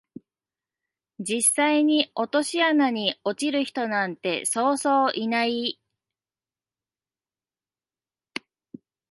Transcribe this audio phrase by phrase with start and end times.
[1.19, 5.79] 実際に落とし穴に落ちる人なんてそうそういない